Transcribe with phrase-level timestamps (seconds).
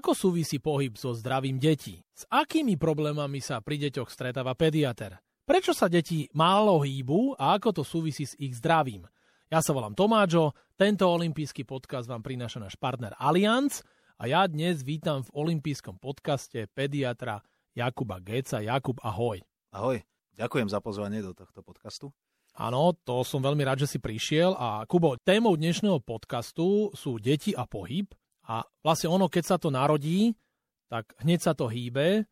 [0.00, 2.00] Ako súvisí pohyb so zdravím detí?
[2.16, 5.20] S akými problémami sa pri deťoch stretáva pediater?
[5.44, 9.04] Prečo sa deti málo hýbu a ako to súvisí s ich zdravím?
[9.52, 13.84] Ja sa volám Tomáčo, tento olimpijský podcast vám prináša náš partner Allianz
[14.16, 17.44] a ja dnes vítam v olympijskom podcaste pediatra
[17.76, 18.64] Jakuba Geca.
[18.64, 19.36] Jakub, ahoj.
[19.76, 20.00] Ahoj,
[20.32, 22.08] ďakujem za pozvanie do tohto podcastu.
[22.56, 24.56] Áno, to som veľmi rád, že si prišiel.
[24.56, 28.08] A Kubo, témou dnešného podcastu sú deti a pohyb.
[28.50, 30.34] A vlastne ono, keď sa to narodí,
[30.90, 32.26] tak hneď sa to hýbe,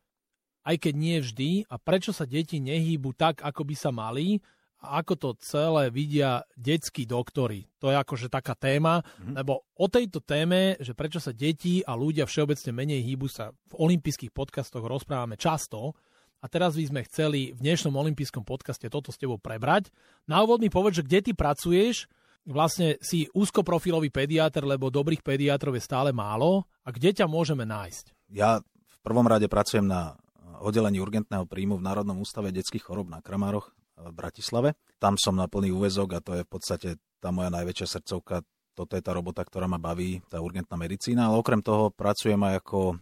[0.67, 1.51] aj keď nie vždy.
[1.71, 4.43] A prečo sa deti nehýbu tak, ako by sa mali,
[4.79, 7.67] a ako to celé vidia detskí doktory.
[7.83, 9.35] To je akože taká téma, mm-hmm.
[9.35, 13.73] lebo o tejto téme, že prečo sa deti a ľudia všeobecne menej hýbu, sa v
[13.75, 15.95] olympijských podcastoch rozprávame často.
[16.39, 19.91] A teraz by sme chceli v dnešnom olympijskom podcaste toto s tebou prebrať.
[20.23, 22.07] Na úvod mi povedz, že kde ty pracuješ,
[22.47, 26.67] vlastne si úzkoprofilový pediatr, lebo dobrých pediatrov je stále málo.
[26.85, 28.29] A kde ťa môžeme nájsť?
[28.33, 30.15] Ja v prvom rade pracujem na
[30.59, 34.75] oddelení urgentného príjmu v Národnom ústave detských chorob na Kramároch v Bratislave.
[34.99, 38.43] Tam som na plný úvezok a to je v podstate tá moja najväčšia srdcovka.
[38.75, 41.27] Toto je tá robota, ktorá ma baví, tá urgentná medicína.
[41.27, 42.99] Ale okrem toho pracujem aj ako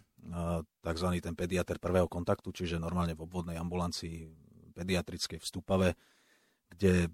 [0.82, 1.08] tzv.
[1.22, 4.26] ten pediatr prvého kontaktu, čiže normálne v obvodnej ambulancii
[4.74, 5.88] pediatrickej v Stupave,
[6.70, 7.10] kde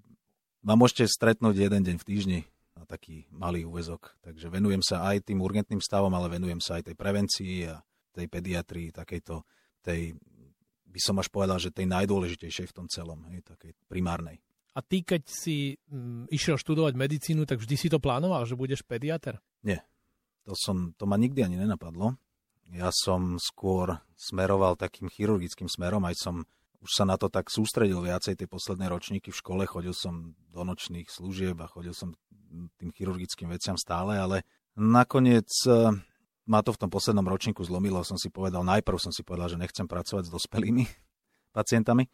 [0.64, 2.40] ma môžete stretnúť jeden deň v týždni
[2.74, 4.16] na taký malý úvezok.
[4.24, 7.78] Takže venujem sa aj tým urgentným stavom, ale venujem sa aj tej prevencii a
[8.16, 9.44] tej pediatrii, takejto,
[9.84, 10.16] tej,
[10.88, 14.40] by som až povedal, že tej najdôležitejšej v tom celom, hej, takej primárnej.
[14.74, 18.58] A ty, keď si m, mm, išiel študovať medicínu, tak vždy si to plánoval, že
[18.58, 19.38] budeš pediatr?
[19.62, 19.86] Nie.
[20.44, 22.18] To, som, to ma nikdy ani nenapadlo.
[22.74, 26.36] Ja som skôr smeroval takým chirurgickým smerom, aj som
[26.84, 30.62] už sa na to tak sústredil viacej tie posledné ročníky v škole, chodil som do
[30.68, 32.12] nočných služieb a chodil som
[32.76, 34.44] tým chirurgickým veciam stále, ale
[34.76, 35.90] nakoniec eh,
[36.44, 39.56] ma to v tom poslednom ročníku zlomilo, som si povedal, najprv som si povedal, že
[39.56, 40.84] nechcem pracovať s dospelými
[41.56, 42.04] pacientami,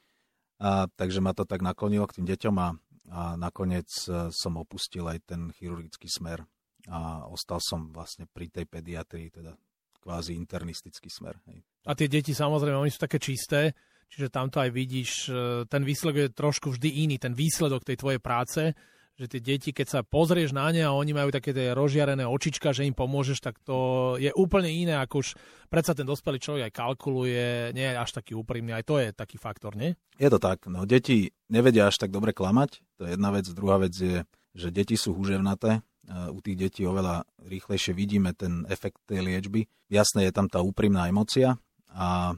[0.63, 2.69] a, takže ma to tak naklonilo k tým deťom a,
[3.11, 6.47] a nakoniec eh, som opustil aj ten chirurgický smer
[6.89, 9.53] a ostal som vlastne pri tej pediatrii, teda
[10.01, 11.37] kvázi internistický smer.
[11.45, 11.61] Hej.
[11.85, 13.77] A tie deti samozrejme, oni sú také čisté,
[14.11, 18.21] čiže tamto aj vidíš, e, ten výsledok je trošku vždy iný, ten výsledok tej tvojej
[18.21, 18.75] práce,
[19.21, 22.73] že tie deti, keď sa pozrieš na ne a oni majú také tie rozžiarené očička,
[22.73, 25.37] že im pomôžeš, tak to je úplne iné, ako už
[25.69, 29.37] predsa ten dospelý človek aj kalkuluje, nie je až taký úprimný, aj to je taký
[29.37, 29.93] faktor, nie?
[30.17, 33.77] Je to tak, no deti nevedia až tak dobre klamať, to je jedna vec, druhá
[33.77, 34.25] vec je,
[34.57, 39.71] že deti sú húževnaté, u tých detí oveľa rýchlejšie vidíme ten efekt tej liečby.
[39.87, 41.55] Jasné je tam tá úprimná emocia
[41.87, 42.35] a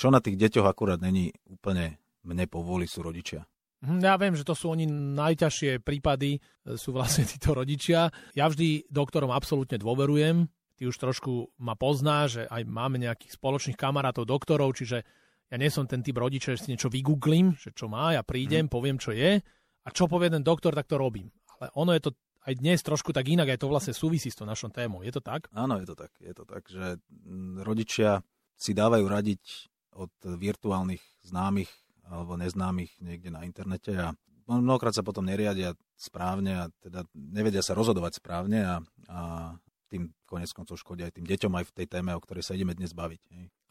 [0.00, 3.44] čo na tých deťoch akurát není úplne mne povoli sú rodičia.
[3.84, 6.40] Mhm, ja viem, že to sú oni najťažšie prípady, e,
[6.76, 8.08] sú vlastne títo rodičia.
[8.32, 10.48] Ja vždy doktorom absolútne dôverujem.
[10.76, 15.04] Ty už trošku ma pozná, že aj máme nejakých spoločných kamarátov doktorov, čiže
[15.52, 18.64] ja nie som ten typ rodiča, že si niečo vygooglím, že čo má, ja prídem,
[18.64, 18.72] hmm.
[18.72, 19.40] poviem, čo je
[19.84, 21.28] a čo povie ten doktor, tak to robím.
[21.60, 22.10] Ale ono je to
[22.48, 25.04] aj dnes trošku tak inak, aj to vlastne súvisí s tou našou témou.
[25.04, 25.52] Je to tak?
[25.52, 26.12] Áno, je to tak.
[26.16, 28.24] Je to tak, že mm, rodičia
[28.56, 31.70] si dávajú radiť od virtuálnych známych
[32.10, 34.14] alebo neznámych niekde na internete a
[34.50, 38.74] mnohokrát sa potom neriadia správne a teda nevedia sa rozhodovať správne a,
[39.06, 39.20] a
[39.90, 42.74] tým konec koncov škodia aj tým deťom aj v tej téme, o ktorej sa ideme
[42.74, 43.20] dnes baviť.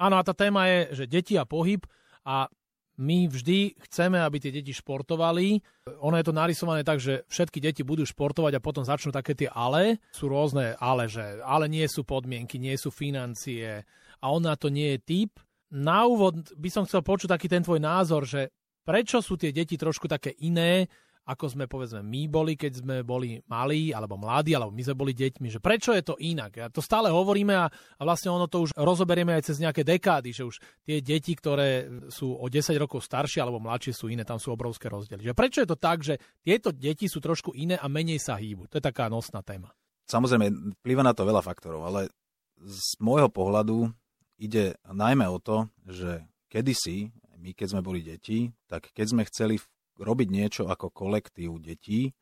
[0.03, 1.83] Áno, a tá téma je, že deti a pohyb
[2.27, 2.51] a
[2.99, 5.63] my vždy chceme, aby tie deti športovali.
[6.03, 9.47] Ono je to narysované tak, že všetky deti budú športovať a potom začnú také tie
[9.47, 10.03] ale.
[10.11, 13.87] Sú rôzne ale, že ale nie sú podmienky, nie sú financie
[14.19, 15.31] a on na to nie je typ.
[15.69, 18.49] Na úvod by som chcel počuť taký ten tvoj názor, že
[18.81, 20.89] prečo sú tie deti trošku také iné
[21.29, 25.13] ako sme povedzme my boli, keď sme boli malí, alebo mladí, alebo my sme boli
[25.13, 26.51] deťmi, že prečo je to inak.
[26.57, 30.33] A to stále hovoríme a, a vlastne ono to už rozoberieme aj cez nejaké dekády,
[30.33, 34.41] že už tie deti, ktoré sú o 10 rokov staršie alebo mladšie sú iné, tam
[34.41, 35.21] sú obrovské rozdiely.
[35.21, 38.65] Že prečo je to tak, že tieto deti sú trošku iné a menej sa hýbu?
[38.73, 39.69] To je taká nosná téma.
[40.09, 40.49] Samozrejme,
[40.81, 42.09] vplyva na to veľa faktorov, ale
[42.57, 43.93] z môjho pohľadu
[44.39, 49.59] ide najmä o to, že kedysi, my keď sme boli deti, tak keď sme chceli
[49.99, 52.15] robiť niečo ako kolektív detí,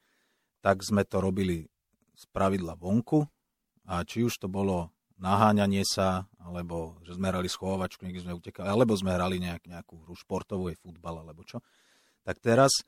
[0.66, 1.70] tak sme to robili
[2.18, 3.30] z pravidla vonku
[3.86, 8.70] a či už to bolo naháňanie sa, alebo že sme hrali schovačku, niekde sme utekali,
[8.70, 11.62] alebo sme hrali nejak, nejakú hru športovú, je futbal alebo čo.
[12.22, 12.86] Tak teraz,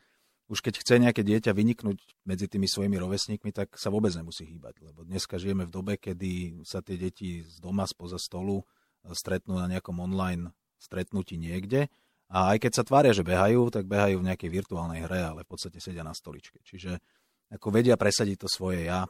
[0.49, 4.81] už keď chce nejaké dieťa vyniknúť medzi tými svojimi rovesníkmi, tak sa vôbec nemusí hýbať,
[4.85, 8.65] lebo dneska žijeme v dobe, kedy sa tie deti z doma, spoza stolu
[9.11, 11.91] stretnú na nejakom online stretnutí niekde
[12.29, 15.49] a aj keď sa tvária, že behajú, tak behajú v nejakej virtuálnej hre, ale v
[15.49, 16.61] podstate sedia na stoličke.
[16.61, 17.01] Čiže
[17.49, 19.09] ako vedia presadiť to svoje ja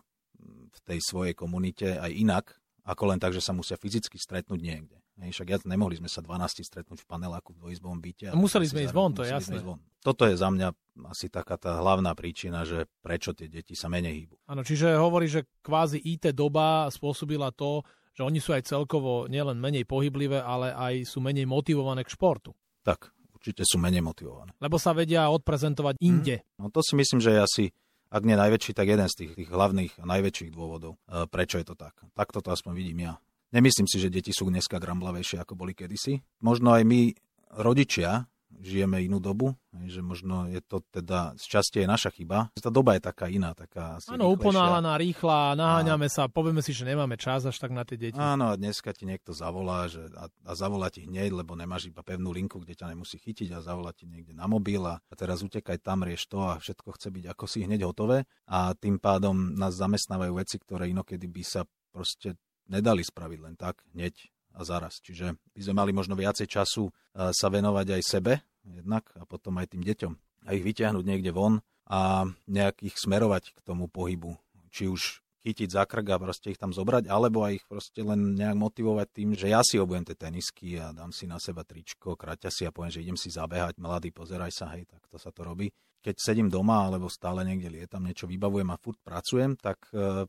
[0.71, 2.45] v tej svojej komunite aj inak,
[2.88, 4.97] ako len tak, že sa musia fyzicky stretnúť niekde.
[5.19, 8.31] Hej, však ja, nemohli sme sa 12 stretnúť v paneláku v dvojizbovom byte.
[8.31, 9.59] A museli sme ísť von, to je jasné.
[9.59, 9.83] Von.
[10.00, 10.71] Toto je za mňa
[11.12, 14.36] asi taká tá hlavná príčina, že prečo tie deti sa menej hýbu.
[14.47, 17.83] Áno, čiže hovorí, že kvázi IT doba spôsobila to,
[18.14, 22.52] že oni sú aj celkovo nielen menej pohyblivé, ale aj sú menej motivované k športu.
[22.84, 24.52] Tak, určite sú menej motivované.
[24.60, 26.44] Lebo sa vedia odprezentovať inde.
[26.44, 26.68] Hmm.
[26.68, 27.66] No to si myslím, že je asi
[28.10, 31.66] ak nie najväčší, tak jeden z tých, tých hlavných a najväčších dôvodov, e, prečo je
[31.70, 31.94] to tak.
[32.18, 33.22] Takto to aspoň vidím ja.
[33.54, 36.22] Nemyslím si, že deti sú dneska gramblavejšie, ako boli kedysi.
[36.42, 37.14] Možno aj my,
[37.62, 38.26] rodičia,
[38.60, 39.56] žijeme inú dobu,
[39.88, 42.52] že možno je to teda z časti aj naša chyba.
[42.60, 46.14] Tá doba je taká iná, taká asi Áno, uponáhlaná, rýchla, naháňame a...
[46.14, 48.20] sa, povieme si, že nemáme čas až tak na tie deti.
[48.20, 52.04] Áno, a dneska ti niekto zavolá že, a, a zavolá ti hneď, lebo nemáš iba
[52.04, 55.40] pevnú linku, kde ťa nemusí chytiť a zavolá ti niekde na mobil a, a teraz
[55.40, 59.56] utekaj tam, rieš to a všetko chce byť ako si hneď hotové a tým pádom
[59.56, 62.36] nás zamestnávajú veci, ktoré inokedy by sa proste
[62.70, 64.14] nedali spraviť len tak, hneď
[64.58, 64.98] a zaraz.
[65.02, 68.34] Čiže by sme mali možno viacej času sa venovať aj sebe,
[68.66, 70.14] jednak, a potom aj tým deťom.
[70.48, 74.38] A ich vyťahnuť niekde von a nejak ich smerovať k tomu pohybu.
[74.70, 78.36] Či už chytiť za krk a proste ich tam zobrať, alebo aj ich proste len
[78.36, 82.20] nejak motivovať tým, že ja si obujem tie tenisky a dám si na seba tričko,
[82.20, 85.32] kraťa si a poviem, že idem si zabehať, mladý, pozeraj sa, hej, tak to sa
[85.32, 85.72] to robí.
[86.00, 90.28] Keď sedím doma alebo stále niekde lietam, niečo vybavujem a furt pracujem, tak e,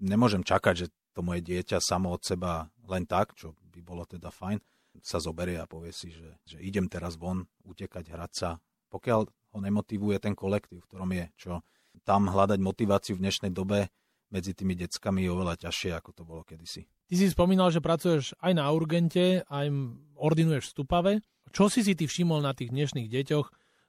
[0.00, 4.32] nemôžem čakať, že to moje dieťa samo od seba len tak, čo by bolo teda
[4.32, 4.60] fajn,
[4.98, 8.50] sa zoberie a povie si, že, že idem teraz von, utekať, hrať sa.
[8.90, 11.52] Pokiaľ ho nemotivuje ten kolektív, v ktorom je, čo
[12.02, 13.90] tam hľadať motiváciu v dnešnej dobe
[14.30, 16.86] medzi tými deckami je oveľa ťažšie, ako to bolo kedysi.
[17.10, 19.66] Ty si spomínal, že pracuješ aj na urgente, aj
[20.14, 21.12] ordinuješ v Stupave.
[21.50, 23.46] Čo si si ty všimol na tých dnešných deťoch?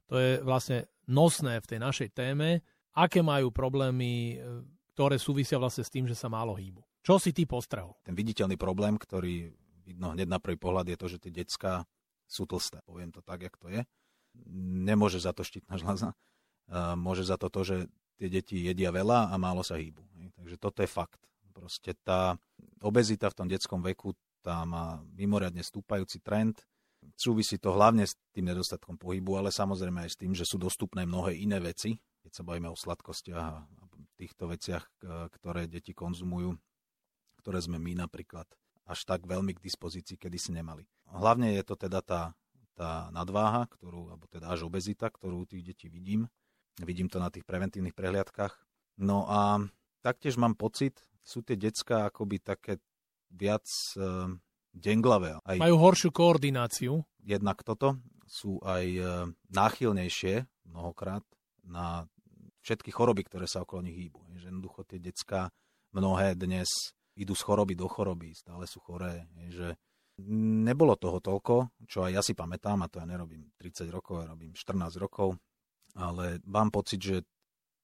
[0.10, 2.66] To je vlastne nosné v tej našej téme.
[2.98, 4.66] Aké majú problémy, e,
[4.98, 6.82] ktoré súvisia vlastne s tým, že sa málo hýbu?
[7.06, 7.94] Čo si ty postrehol?
[8.02, 11.86] Ten viditeľný problém, ktorý vidno hneď na prvý pohľad je to, že tie decka
[12.30, 12.80] sú tlsté.
[12.88, 13.82] Poviem to tak, jak to je.
[14.88, 16.16] Nemôže za to štítna žľaza.
[16.96, 17.78] Môže za to to, že
[18.16, 20.02] tie deti jedia veľa a málo sa hýbu.
[20.40, 21.20] Takže toto je fakt.
[21.52, 22.40] Proste tá
[22.80, 26.64] obezita v tom detskom veku tá má mimoriadne stúpajúci trend.
[27.18, 31.04] Súvisí to hlavne s tým nedostatkom pohybu, ale samozrejme aj s tým, že sú dostupné
[31.04, 33.66] mnohé iné veci, keď sa bavíme o sladkostiach a
[34.16, 34.86] týchto veciach,
[35.42, 36.54] ktoré deti konzumujú,
[37.42, 38.46] ktoré sme my napríklad
[38.92, 40.84] až tak veľmi k dispozícii, kedy si nemali.
[41.08, 42.36] Hlavne je to teda tá,
[42.76, 46.28] tá nadváha, ktorú, alebo teda až obezita, ktorú u tých detí vidím.
[46.84, 48.54] Vidím to na tých preventívnych prehliadkách.
[49.00, 49.64] No a
[50.04, 52.84] taktiež mám pocit, sú tie decka akoby také
[53.32, 53.64] viac
[53.96, 54.36] e,
[54.74, 55.40] denglavé.
[55.46, 57.06] Aj Majú horšiu koordináciu.
[57.24, 58.02] Jednak toto.
[58.26, 59.04] Sú aj e,
[59.52, 61.24] náchylnejšie mnohokrát
[61.68, 62.08] na
[62.64, 64.20] všetky choroby, ktoré sa okolo nich hýbu.
[64.40, 65.52] Že jednoducho tie decka
[65.92, 69.30] mnohé dnes idú z choroby do choroby, stále sú choré.
[69.54, 69.78] že
[70.66, 74.28] nebolo toho toľko, čo aj ja si pamätám, a to ja nerobím 30 rokov, ja
[74.30, 75.38] robím 14 rokov,
[75.94, 77.16] ale mám pocit, že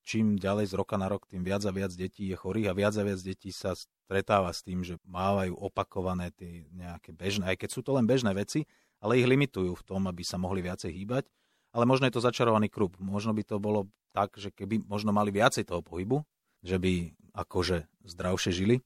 [0.07, 2.95] čím ďalej z roka na rok, tým viac a viac detí je chorých a viac
[2.95, 7.69] a viac detí sa stretáva s tým, že mávajú opakované tie nejaké bežné, aj keď
[7.75, 8.63] sú to len bežné veci,
[9.03, 11.27] ale ich limitujú v tom, aby sa mohli viacej hýbať.
[11.75, 12.95] Ale možno je to začarovaný krúb.
[12.97, 16.23] Možno by to bolo tak, že keby možno mali viacej toho pohybu,
[16.63, 18.81] že by akože zdravšie žili,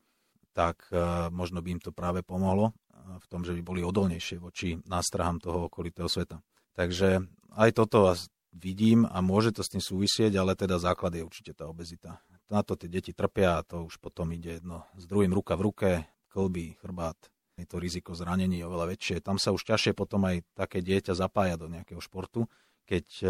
[0.52, 1.00] tak e,
[1.32, 2.74] možno by im to práve pomohlo e,
[3.20, 6.44] v tom, že by boli odolnejšie voči nástrahám toho okolitého sveta.
[6.76, 7.24] Takže
[7.56, 8.12] aj toto
[8.52, 12.20] vidím a môže to s tým súvisieť, ale teda základ je určite tá obezita.
[12.52, 15.72] Na to tie deti trpia a to už potom ide jedno s druhým ruka v
[15.72, 15.90] ruke,
[16.32, 17.16] klby, chrbát.
[17.56, 19.24] Je to riziko zranení oveľa väčšie.
[19.24, 22.48] Tam sa už ťažšie potom aj také dieťa zapája do nejakého športu,
[22.84, 23.26] keď e,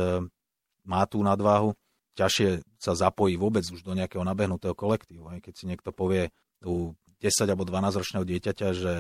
[0.89, 1.77] má tú nadváhu,
[2.17, 5.29] ťažšie sa zapojí vôbec už do nejakého nabehnutého kolektívu.
[5.41, 6.33] Keď si niekto povie
[6.65, 8.93] u 10 alebo 12 ročného dieťaťa, že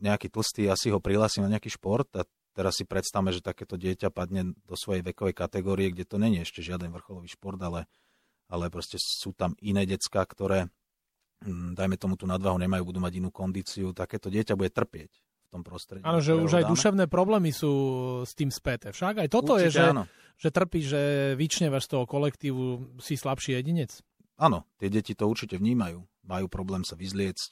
[0.00, 2.24] nejaký tlstý asi ho prihlási na nejaký šport a
[2.56, 6.64] teraz si predstavme, že takéto dieťa padne do svojej vekovej kategórie, kde to není ešte
[6.64, 7.84] žiaden vrcholový šport, ale,
[8.48, 10.72] ale proste sú tam iné decka, ktoré,
[11.44, 15.48] hm, dajme tomu tú nadvahu, nemajú, budú mať inú kondíciu, takéto dieťa bude trpieť v
[15.52, 16.02] tom prostredí.
[16.08, 16.72] Áno, že už aj dáme.
[16.72, 17.72] duševné problémy sú
[18.24, 18.90] s tým späté.
[18.96, 19.84] Však aj toto Určite je, že,
[20.40, 21.02] že trpí, že
[21.36, 22.62] vyčnevaš z toho kolektívu,
[23.04, 24.00] si slabší jedinec.
[24.40, 27.50] Áno, tie deti to určite vnímajú majú problém sa vyzliecť,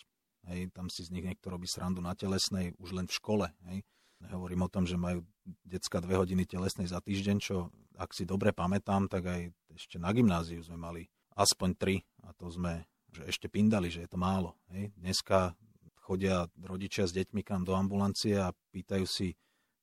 [0.55, 3.47] hej, tam si z nich niekto robí srandu na telesnej, už len v škole.
[3.67, 3.83] Hej.
[4.19, 5.23] Nehovorím o tom, že majú
[5.63, 9.41] decka dve hodiny telesnej za týždeň, čo ak si dobre pamätám, tak aj
[9.75, 11.03] ešte na gymnáziu sme mali
[11.39, 14.53] aspoň tri a to sme že ešte pindali, že je to málo.
[14.69, 14.93] Hej.
[15.01, 15.57] Dneska
[16.05, 19.33] chodia rodičia s deťmi kam do ambulancie a pýtajú si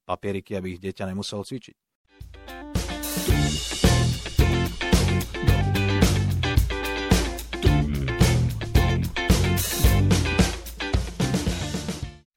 [0.05, 2.74] papieriky, aby ich dieťa nemuselo cvičiť.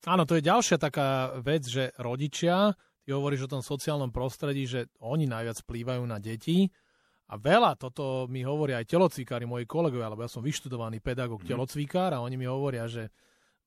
[0.08, 2.72] Áno, to je ďalšia taká vec, že rodičia,
[3.04, 6.64] ty hovoríš o tom sociálnom prostredí, že oni najviac plývajú na deti
[7.28, 11.48] a veľa toto mi hovoria aj telocvikári, moji kolegovia, lebo ja som vyštudovaný pedagóg mm.
[11.52, 13.12] telocvikár a oni mi hovoria, že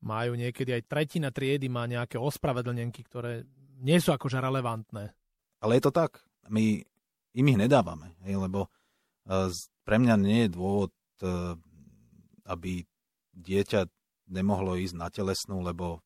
[0.01, 3.45] majú niekedy aj tretina triedy má nejaké ospravedlnenky, ktoré
[3.77, 5.13] nie sú akože relevantné.
[5.62, 6.25] Ale je to tak.
[6.50, 6.81] My
[7.38, 9.45] im ich nedávame, hej, lebo uh,
[9.86, 10.89] pre mňa nie je dôvod,
[11.21, 11.53] uh,
[12.50, 12.81] aby
[13.38, 13.86] dieťa
[14.25, 16.01] nemohlo ísť na telesnú, lebo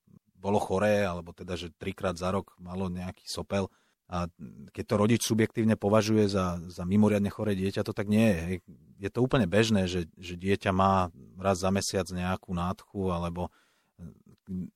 [0.45, 3.65] bolo choré, alebo teda, že trikrát za rok malo nejaký sopel
[4.05, 4.29] a
[4.69, 8.39] keď to rodič subjektívne považuje za, za mimoriadne choré dieťa, to tak nie je.
[8.45, 8.57] Hej.
[9.01, 11.09] Je to úplne bežné, že, že dieťa má
[11.41, 13.49] raz za mesiac nejakú nádchu, alebo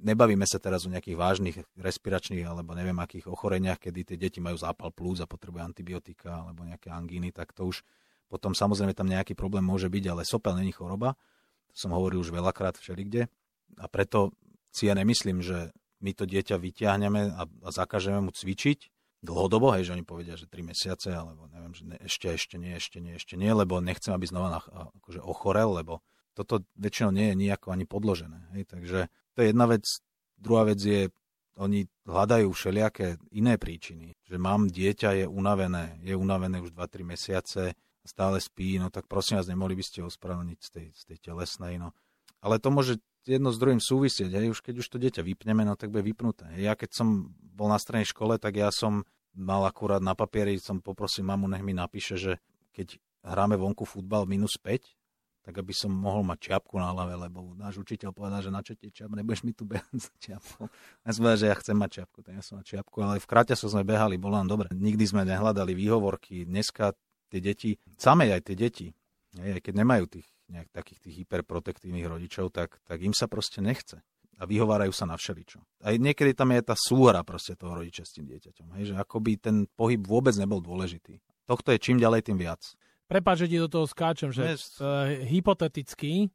[0.02, 4.58] nebavíme sa teraz o nejakých vážnych respiračných alebo neviem akých ochoreniach, kedy tie deti majú
[4.58, 7.86] zápal plúc a potrebujú antibiotika alebo nejaké angíny, tak to už
[8.30, 11.14] potom samozrejme tam nejaký problém môže byť, ale sopel není choroba.
[11.70, 13.30] To som hovoril už veľakrát všelikde.
[13.78, 14.34] A preto
[14.70, 19.92] si ja nemyslím, že my to dieťa vyťahneme a, a zakažeme mu cvičiť, dlhodobo, hej,
[19.92, 23.20] že oni povedia, že 3 mesiace, alebo neviem, že ne, ešte, ešte nie, ešte nie,
[23.20, 24.60] ešte nie, lebo nechcem, aby znova na,
[25.04, 26.00] akože ochorel, lebo
[26.32, 28.56] toto väčšinou nie je nejako ani podložené.
[28.56, 29.00] Hej, takže
[29.36, 29.84] to je jedna vec.
[30.40, 31.12] Druhá vec je,
[31.60, 34.16] oni hľadajú všelijaké iné príčiny.
[34.24, 37.76] Že mám dieťa, je unavené, je unavené už 2-3 mesiace,
[38.08, 41.76] stále spí, no tak prosím vás, nemohli by ste ospravedlniť z tej, z tej telesnej.
[41.76, 41.92] No.
[42.40, 44.32] Ale to môže jedno s druhým súvisieť.
[44.32, 44.56] Hej.
[44.56, 46.48] Už keď už to dieťa vypneme, no tak bude vypnuté.
[46.60, 49.04] Ja keď som bol na strednej škole, tak ja som
[49.36, 52.34] mal akurát na papieri, som poprosil mamu, nech mi napíše, že
[52.72, 54.96] keď hráme vonku futbal minus 5,
[55.50, 58.78] tak aby som mohol mať čiapku na hlave, lebo náš učiteľ povedal, že na čo
[58.78, 60.68] ti čiap, nebudeš mi tu behať s čiapkou.
[61.08, 63.28] Ja som povedal, že ja chcem mať čiapku, tak ja som mať čiapku, ale v
[63.28, 64.68] sa sme behali, bolo nám dobre.
[64.76, 66.94] Nikdy sme nehľadali výhovorky, dneska
[67.34, 68.88] tie deti, samé aj tie deti,
[69.42, 74.02] aj keď nemajú tých nejak takých tých hyperprotektívnych rodičov, tak, tak im sa proste nechce.
[74.40, 75.60] A vyhovárajú sa na všeličo.
[75.84, 78.68] Aj niekedy tam je tá súhra proste toho rodiča s tým dieťaťom.
[78.80, 81.20] Hej, že akoby ten pohyb vôbec nebol dôležitý.
[81.44, 82.64] Tohto je čím ďalej, tým viac.
[83.10, 84.80] Prepáč, že ti do toho skáčem, že yes.
[84.80, 86.30] uh, hypoteticky,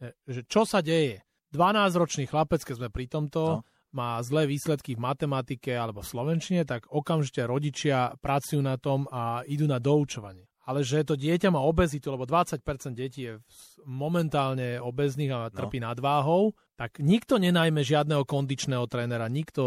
[0.00, 1.26] eh, že čo sa deje?
[1.52, 3.66] 12-ročný chlapec, keď sme pri tomto, no.
[3.92, 9.44] má zlé výsledky v matematike alebo v slovenčine, tak okamžite rodičia pracujú na tom a
[9.44, 12.58] idú na doučovanie ale že to dieťa má obezitu, lebo 20%
[12.98, 13.38] detí je
[13.86, 15.94] momentálne obezných a trpí no.
[15.94, 19.62] nadváhou, tak nikto nenajme žiadneho kondičného trénera, nikto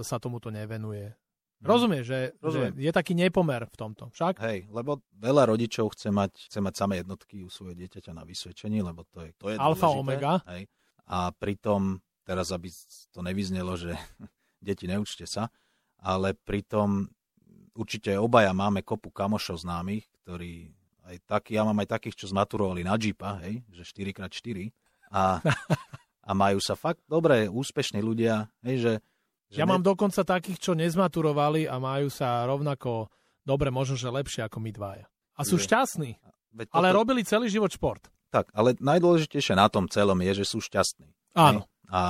[0.00, 1.12] sa tomuto nevenuje.
[1.12, 1.66] Hmm.
[1.68, 2.72] Rozumieš, že, Rozumiem.
[2.80, 4.40] že je taký nepomer v tomto, však?
[4.40, 8.80] Hej, lebo veľa rodičov chce mať, chce mať samé jednotky u svojho dieťaťa na vysvedčení,
[8.80, 10.00] lebo to je, to je Alfa dôležité.
[10.00, 10.32] omega.
[10.48, 10.70] Hej.
[11.10, 12.72] A pritom, teraz aby
[13.12, 13.92] to nevyznelo, že
[14.64, 15.52] deti neučte sa,
[15.98, 17.10] ale pritom
[17.74, 20.68] určite obaja máme kopu kamošov známych, ktorí
[21.08, 24.68] aj takí, ja mám aj takých, čo zmaturovali na Jeepa, hej, že 4x4
[25.08, 25.40] a,
[26.20, 28.92] a majú sa fakt dobré, úspešní ľudia, hej, že,
[29.48, 29.72] že Ja ne...
[29.72, 33.08] mám dokonca takých, čo nezmaturovali a majú sa rovnako
[33.40, 35.08] dobre, možno, že lepšie ako my dvaja.
[35.08, 35.64] A sú že...
[35.64, 36.20] šťastní.
[36.52, 36.76] Toto...
[36.76, 38.04] Ale robili celý život šport.
[38.28, 41.08] Tak, ale najdôležitejšie na tom celom je, že sú šťastní.
[41.40, 41.64] Áno.
[41.64, 41.88] Hej?
[41.88, 42.00] A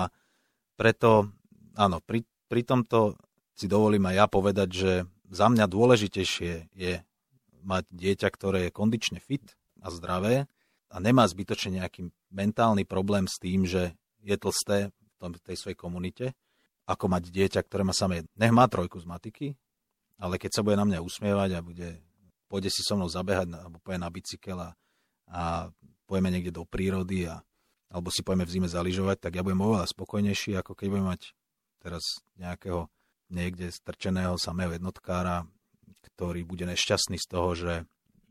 [0.74, 1.30] preto,
[1.78, 3.14] áno, pri, pri tomto
[3.54, 4.92] si dovolím aj ja povedať, že
[5.30, 6.92] za mňa dôležitejšie je
[7.62, 9.44] mať dieťa, ktoré je kondične fit
[9.82, 10.50] a zdravé
[10.88, 16.26] a nemá zbytočne nejaký mentálny problém s tým, že je tlsté v tej svojej komunite,
[16.88, 19.46] ako mať dieťa, ktoré má samé, nech má trojku z matiky,
[20.16, 21.88] ale keď sa bude na mňa usmievať a bude,
[22.48, 24.70] pôjde si so mnou zabehať alebo pôjde na bicykel a,
[25.28, 25.68] a
[26.08, 27.44] pojeme niekde do prírody a,
[27.92, 31.22] alebo si pojeme v zime zaližovať, tak ja budem oveľa spokojnejší, ako keď budem mať
[31.78, 32.02] teraz
[32.40, 32.88] nejakého
[33.28, 35.44] niekde strčeného samého jednotkára,
[36.12, 37.72] ktorý bude nešťastný z toho, že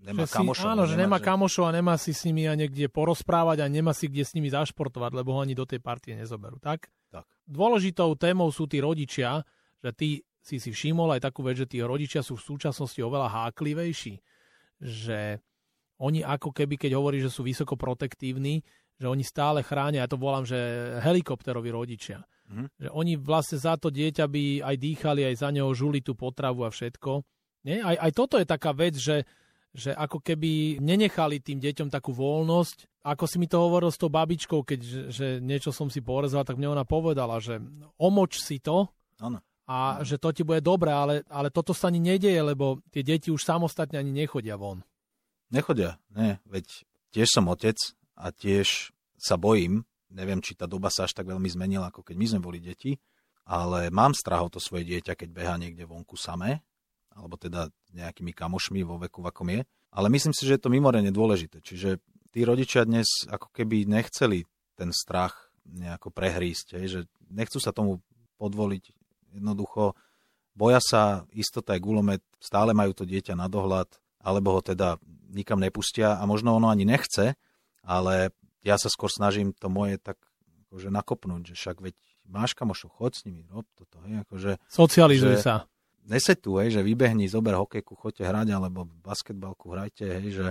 [0.01, 0.65] nemá že kamošov.
[0.65, 1.25] Si, áno, že nemá, že...
[1.25, 4.49] kamošov a nemá si s nimi a niekde porozprávať a nemá si kde s nimi
[4.49, 6.57] zašportovať, lebo ho ani do tej partie nezoberú.
[6.57, 6.89] Tak?
[7.13, 7.25] tak.
[7.45, 9.45] Dôležitou témou sú tí rodičia,
[9.81, 10.09] že ty
[10.41, 14.19] si si všimol aj takú vec, že tí rodičia sú v súčasnosti oveľa háklivejší.
[14.79, 15.43] Že
[15.99, 18.61] oni ako keby, keď hovorí, že sú vysoko protektívni,
[18.97, 20.57] že oni stále chránia, ja to volám, že
[21.01, 22.67] helikopteroví rodičia Mm-hmm.
[22.79, 26.63] Že oni vlastne za to dieťa by aj dýchali, aj za neho žuli tú potravu
[26.63, 27.23] a všetko.
[27.65, 27.81] Nie?
[27.81, 29.25] Aj, aj toto je taká vec, že,
[29.73, 33.01] že ako keby nenechali tým deťom takú voľnosť.
[33.07, 34.79] Ako si mi to hovoril s tou babičkou, keď
[35.13, 37.57] že, niečo som si porezal, tak mne ona povedala, že
[37.95, 38.91] omoč si to
[39.23, 39.39] ano.
[39.65, 40.05] a ano.
[40.05, 43.41] že to ti bude dobre, ale, ale toto sa ani nedeje, lebo tie deti už
[43.41, 44.83] samostatne ani nechodia von.
[45.47, 46.35] Nechodia, nie.
[46.43, 46.83] Veď
[47.15, 47.79] tiež som otec
[48.19, 52.15] a tiež sa bojím, Neviem, či tá doba sa až tak veľmi zmenila, ako keď
[52.15, 52.95] my sme boli deti,
[53.43, 56.63] ale mám strach o to svoje dieťa, keď beha niekde vonku samé,
[57.17, 59.61] alebo teda nejakými kamošmi vo veku, v akom je.
[59.89, 61.65] Ale myslím si, že je to mimoriadne dôležité.
[61.65, 61.97] Čiže
[62.29, 64.45] tí rodičia dnes ako keby nechceli
[64.77, 67.99] ten strach nejako prehrísť, hej, že nechcú sa tomu
[68.39, 68.93] podvoliť
[69.35, 69.97] jednoducho,
[70.55, 73.89] boja sa istota aj gulomet, stále majú to dieťa na dohľad,
[74.23, 74.95] alebo ho teda
[75.29, 77.35] nikam nepustia a možno ono ani nechce,
[77.83, 78.31] ale
[78.63, 80.17] ja sa skôr snažím to moje tak
[80.67, 81.95] akože nakopnúť, že však veď
[82.27, 84.51] máš kamošu, chod s nimi, rob toto, hej, akože...
[84.67, 85.67] Socializuj sa.
[86.07, 90.45] Nesetu, hej, že vybehni, zober hokejku, choďte hrať, alebo basketbalku hrajte, hej, že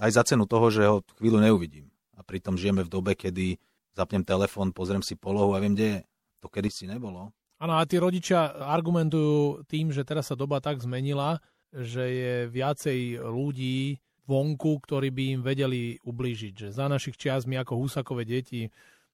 [0.00, 1.92] aj za cenu toho, že ho chvíľu neuvidím.
[2.16, 3.60] A pritom žijeme v dobe, kedy
[3.92, 6.00] zapnem telefón, pozriem si polohu a viem, kde je.
[6.42, 7.30] To kedysi nebolo.
[7.62, 11.38] Áno, a tí rodičia argumentujú tým, že teraz sa doba tak zmenila,
[11.70, 16.66] že je viacej ľudí vonku, ktorí by im vedeli ublížiť.
[16.66, 18.66] Že za našich čias my ako húsakové deti,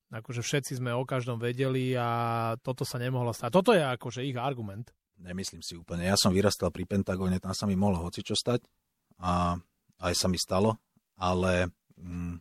[0.08, 2.08] akože všetci sme o každom vedeli a
[2.64, 3.50] toto sa nemohlo stať.
[3.52, 4.88] Toto je akože ich argument.
[5.18, 6.06] Nemyslím si úplne.
[6.06, 8.62] Ja som vyrastal pri Pentagóne, tam sa mi mohlo hocičo stať
[9.18, 9.58] a
[9.98, 10.78] aj sa mi stalo,
[11.18, 12.38] ale mm,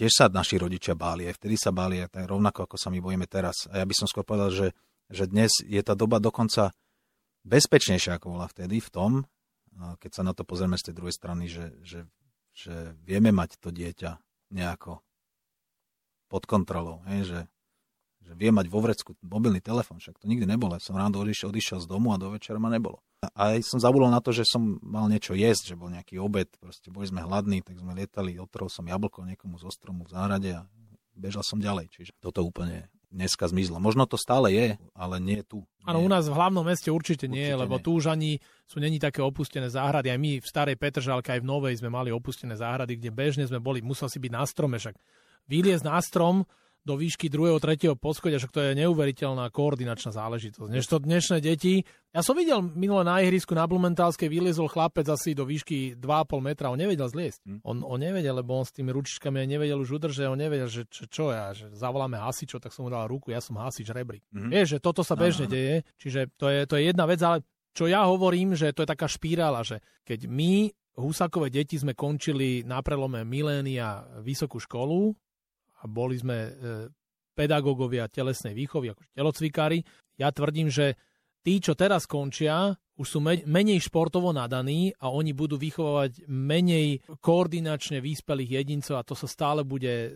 [0.00, 3.28] tiež sa naši rodičia báli, aj vtedy sa báli, aj rovnako ako sa my bojíme
[3.28, 3.68] teraz.
[3.68, 4.72] A ja by som skôr povedal, že,
[5.12, 6.72] že dnes je tá doba dokonca
[7.44, 9.12] bezpečnejšia, ako bola vtedy, v tom,
[9.76, 12.00] keď sa na to pozrieme z tej druhej strany, že, že,
[12.56, 14.16] že vieme mať to dieťa
[14.56, 15.04] nejako
[16.32, 17.40] pod kontrolou, hej, že,
[18.20, 20.76] že vie mať vo vrecku mobilný telefón, však to nikdy nebolo.
[20.78, 23.00] Som ráno odišiel, odišiel z domu a do večera ma nebolo.
[23.36, 26.48] A aj som zabudol na to, že som mal niečo jesť, že bol nejaký obed,
[26.56, 30.50] proste boli sme hladní, tak sme lietali, otrol som jablko niekomu zo stromu v záhrade
[30.56, 30.64] a
[31.12, 31.92] bežal som ďalej.
[31.92, 33.82] Čiže toto úplne dneska zmizlo.
[33.82, 35.66] Možno to stále je, ale nie tu.
[35.82, 37.82] Áno, u nás v hlavnom meste určite, určite nie, lebo nie.
[37.82, 38.38] tu už ani
[38.70, 40.14] sú není také opustené záhrady.
[40.14, 43.58] Aj my v starej Petržalke, aj v Novej sme mali opustené záhrady, kde bežne sme
[43.58, 44.94] boli, musel si byť na strome, však
[45.50, 46.46] vyliezť na strom,
[46.80, 50.70] do výšky druhého, tretieho poschodia, že to je neuveriteľná koordinačná záležitosť.
[50.72, 51.84] Než to dnešné deti...
[52.10, 56.74] Ja som videl minule na ihrisku na Blumentálskej, vyliezol chlapec asi do výšky 2,5 metra,
[56.74, 57.38] on nevedel zliesť.
[57.46, 57.60] Hm.
[57.62, 61.06] On, on nevedel, lebo on s tými ručičkami nevedel už udržať, on nevedel, že čo,
[61.06, 64.26] čo ja, že zavoláme hasičo, tak som mu dal ruku, ja som hasič rebrík.
[64.34, 64.50] Mm-hmm.
[64.50, 65.54] Vieš, že toto sa bežne Aha.
[65.54, 68.90] deje, čiže to je, to je jedna vec, ale čo ja hovorím, že to je
[68.90, 75.14] taká špirála, že keď my Husakové deti sme končili na prelome milénia vysokú školu,
[75.80, 76.50] a boli sme e,
[77.32, 79.80] pedagógovia telesnej výchovy, ako telocvikári.
[80.20, 81.00] Ja tvrdím, že
[81.40, 88.04] tí, čo teraz končia, už sú menej športovo nadaní a oni budú vychovávať menej koordinačne
[88.04, 90.10] vyspelých jedincov a to sa stále bude, e,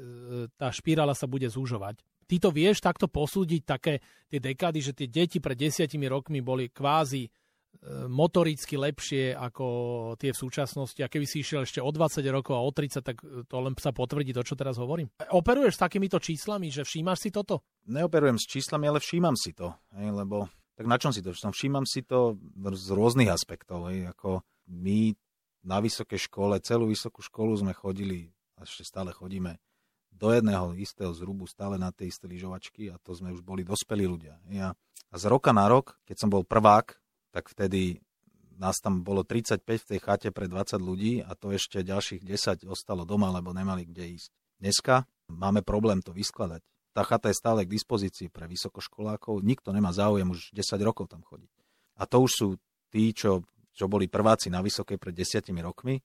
[0.60, 2.04] tá špirála sa bude zúžovať.
[2.24, 6.68] Ty to vieš takto posúdiť, také tie dekády, že tie deti pred desiatimi rokmi boli
[6.68, 7.28] kvázi
[8.08, 9.66] motoricky lepšie ako
[10.16, 13.20] tie v súčasnosti a keby si išiel ešte o 20 rokov a o 30, tak
[13.20, 15.12] to len sa potvrdí to, čo teraz hovorím.
[15.32, 17.60] Operuješ s takýmito číslami, že všímaš si toto?
[17.90, 21.30] Neoperujem s číslami, ale všímam si to, hej, lebo tak na čom si to?
[21.30, 22.34] Všímam si to
[22.74, 25.14] z rôznych aspektov, hej, ako my
[25.64, 29.60] na vysokej škole, celú vysokú školu sme chodili, a ešte stále chodíme,
[30.14, 34.06] do jedného istého zrubu, stále na tej isté lyžovačky a to sme už boli dospelí
[34.06, 34.38] ľudia.
[34.46, 34.72] Ja,
[35.10, 37.03] a z roka na rok, keď som bol prvák
[37.34, 37.98] tak vtedy
[38.54, 42.70] nás tam bolo 35 v tej chate pre 20 ľudí a to ešte ďalších 10
[42.70, 44.30] ostalo doma, lebo nemali kde ísť.
[44.62, 44.94] Dneska
[45.34, 46.62] máme problém to vyskladať.
[46.94, 51.26] Tá chata je stále k dispozícii pre vysokoškolákov, nikto nemá záujem už 10 rokov tam
[51.26, 51.50] chodiť.
[51.98, 52.48] A to už sú
[52.94, 53.42] tí, čo,
[53.74, 55.98] čo boli prváci na vysokej pred 10 rokmi,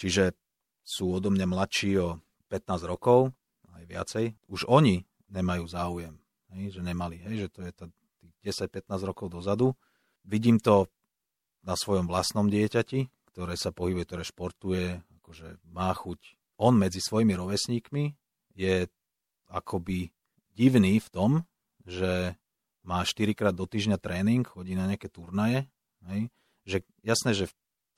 [0.00, 0.32] čiže
[0.80, 2.16] sú odo mňa mladší o
[2.48, 3.28] 15 rokov,
[3.76, 4.24] aj viacej.
[4.48, 6.16] Už oni nemajú záujem,
[6.56, 7.84] hej, že nemali, hej, že to je to
[8.40, 9.76] 10-15 rokov dozadu
[10.24, 10.88] Vidím to
[11.64, 14.84] na svojom vlastnom dieťati, ktoré sa pohybuje, ktoré športuje,
[15.20, 16.20] akože má chuť.
[16.60, 18.04] On medzi svojimi rovesníkmi
[18.54, 18.88] je
[19.50, 20.12] akoby
[20.54, 21.30] divný v tom,
[21.84, 22.38] že
[22.84, 25.66] má 4 krát do týždňa tréning, chodí na nejaké turnaje,
[26.08, 26.28] hej?
[26.64, 27.48] že jasné, že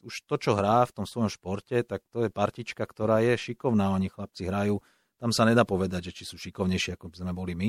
[0.06, 3.90] už to, čo hrá v tom svojom športe, tak to je partička, ktorá je šikovná,
[3.90, 4.78] oni chlapci hrajú,
[5.18, 7.68] tam sa nedá povedať, že či sú šikovnejší, ako sme boli my,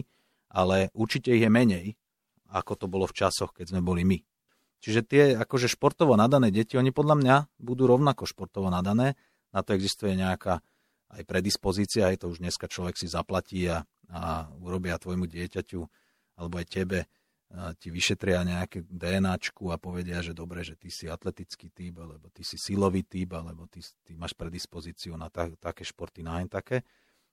[0.54, 1.98] ale určite ich je menej,
[2.54, 4.20] ako to bolo v časoch, keď sme boli my.
[4.78, 9.18] Čiže tie akože športovo nadané deti, oni podľa mňa budú rovnako športovo nadané.
[9.50, 10.62] Na to existuje nejaká
[11.08, 15.82] aj predispozícia, aj to už dneska človek si zaplatí a, a urobia tvojmu dieťaťu
[16.38, 17.00] alebo aj tebe
[17.80, 22.44] ti vyšetria nejaké DNAčku a povedia, že dobre, že ty si atletický typ, alebo ty
[22.44, 26.84] si silový typ, alebo ty, ty máš predispozíciu na ta, také športy, na také.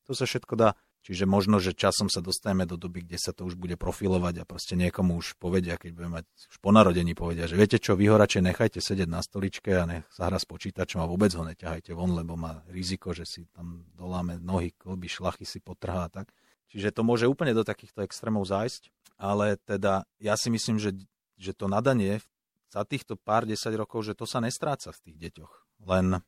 [0.07, 3.45] To sa všetko dá Čiže možno, že časom sa dostaneme do doby, kde sa to
[3.45, 7.45] už bude profilovať a proste niekomu už povedia, keď budeme mať už po narodení povedia,
[7.45, 10.49] že viete čo, vy ho radšej nechajte sedieť na stoličke a nech sa hra s
[10.49, 15.05] počítačom a vôbec ho neťahajte von, lebo má riziko, že si tam doláme nohy, kolby,
[15.05, 16.33] šlachy si potrhá a tak.
[16.73, 18.89] Čiže to môže úplne do takýchto extrémov zájsť,
[19.21, 20.97] ale teda ja si myslím, že,
[21.37, 22.25] že to nadanie
[22.73, 25.53] za týchto pár desať rokov, že to sa nestráca v tých deťoch.
[25.85, 26.25] Len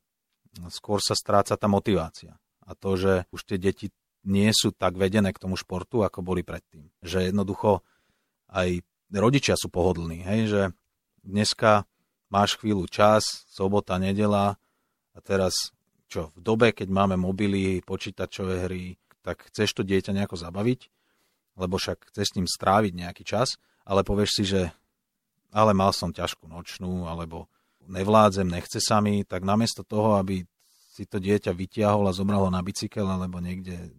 [0.68, 2.36] skôr sa stráca tá motivácia.
[2.68, 3.88] A to, že už tie deti
[4.26, 6.90] nie sú tak vedené k tomu športu, ako boli predtým.
[7.00, 7.86] Že jednoducho
[8.50, 8.82] aj
[9.14, 10.62] rodičia sú pohodlní, hej, že
[11.22, 11.86] dneska
[12.26, 14.58] máš chvíľu čas, sobota, nedela
[15.14, 15.70] a teraz
[16.06, 20.80] čo, v dobe, keď máme mobily, počítačové hry, tak chceš to dieťa nejako zabaviť,
[21.58, 24.70] lebo však chceš s ním stráviť nejaký čas, ale povieš si, že
[25.50, 27.50] ale mal som ťažkú nočnú, alebo
[27.86, 30.46] nevládzem, nechce sa mi, tak namiesto toho, aby
[30.94, 33.92] si to dieťa vytiahol a zobral ho na bicykel alebo niekde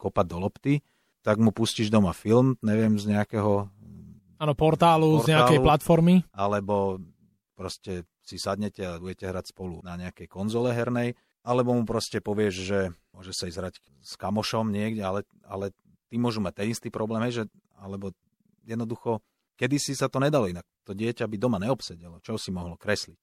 [0.00, 0.74] kopať do lopty,
[1.20, 3.68] tak mu pustíš doma film, neviem, z nejakého
[4.40, 6.14] Áno, portálu, portálu, z nejakej platformy.
[6.32, 6.96] Alebo
[7.52, 11.12] proste si sadnete a budete hrať spolu na nejakej konzole hernej.
[11.44, 12.78] Alebo mu proste povieš, že
[13.12, 15.76] môže sa ísť hrať s kamošom niekde, ale, ale
[16.08, 18.16] ty môžu mať ten istý problém, že, alebo
[18.64, 19.20] jednoducho,
[19.60, 20.64] kedy si sa to nedalo inak.
[20.88, 22.24] To dieťa by doma neobsedelo.
[22.24, 23.16] Čo si mohlo kresliť?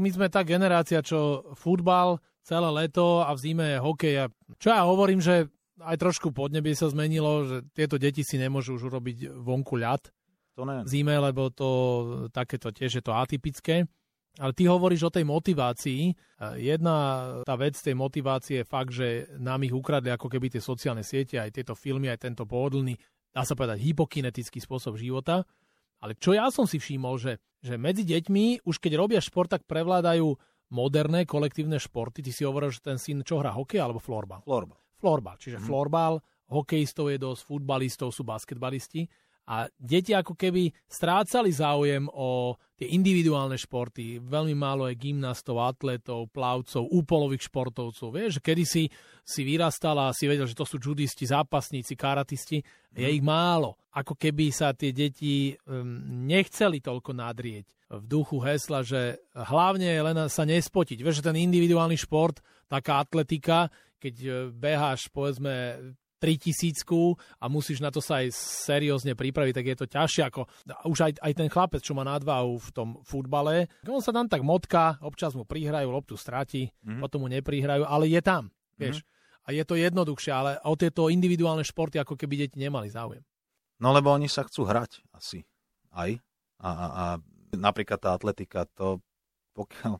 [0.00, 4.14] My sme tá generácia, čo futbal celé leto a v zime hokej.
[4.16, 4.24] A
[4.56, 8.88] čo ja hovorím, že aj trošku podnebie sa zmenilo, že tieto deti si nemôžu už
[8.92, 10.08] urobiť vonku ľad
[10.56, 10.84] to ne.
[10.84, 11.68] v zime, lebo to
[12.32, 13.84] takéto tiež je to atypické.
[14.38, 16.16] Ale ty hovoríš o tej motivácii.
[16.56, 16.96] Jedna
[17.42, 21.36] tá vec tej motivácie je fakt, že nám ich ukradli ako keby tie sociálne siete,
[21.36, 22.94] aj tieto filmy, aj tento pohodlný,
[23.34, 25.44] dá sa povedať, hypokinetický spôsob života.
[26.00, 29.68] Ale čo ja som si všimol, že, že medzi deťmi, už keď robia šport, tak
[29.68, 30.32] prevládajú
[30.72, 32.24] moderné kolektívne športy.
[32.24, 34.40] Ty si hovoril, že ten syn čo hrá, hokej alebo florbal?
[34.46, 34.78] Florbal.
[35.00, 35.64] Florbal, čiže mm.
[35.64, 36.14] florbal,
[36.52, 39.08] hokejistov je dosť, futbalistov sú basketbalisti.
[39.50, 44.22] A deti ako keby strácali záujem o tie individuálne športy.
[44.22, 48.14] Veľmi málo je gymnastov, atletov, plavcov, úpolových športovcov.
[48.14, 48.86] Vieš, kedy si,
[49.26, 52.62] si vyrastal a si vedel, že to sú judisti, zápasníci, karatisti.
[52.94, 53.14] Je mhm.
[53.18, 53.74] ich málo.
[53.90, 55.98] Ako keby sa tie deti um,
[56.30, 61.02] nechceli toľko nadrieť v duchu hesla, že hlavne je len sa nespotiť.
[61.02, 62.38] Vieš, že ten individuálny šport,
[62.70, 63.66] taká atletika,
[63.98, 65.74] keď e, beháš povedzme
[66.20, 66.84] 3000
[67.40, 68.36] a musíš na to sa aj
[68.68, 70.44] seriózne pripraviť, tak je to ťažšie ako
[70.86, 73.72] už aj, aj ten chlapec, čo má nadváhu v tom futbale.
[73.88, 77.00] On sa tam tak motka, občas mu prihrajú, loptu stráti, mm-hmm.
[77.00, 79.00] potom mu neprihrajú, ale je tam, vieš.
[79.00, 79.18] Mm-hmm.
[79.40, 83.24] A je to jednoduchšie, ale o tieto individuálne športy ako keby deti nemali záujem.
[83.80, 85.42] No lebo oni sa chcú hrať asi
[85.96, 86.20] aj.
[86.60, 87.04] A, a, a
[87.56, 89.00] napríklad tá atletika, to
[89.56, 89.96] pokiaľ